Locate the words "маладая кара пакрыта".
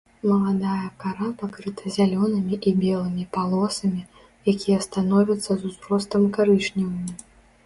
0.27-1.91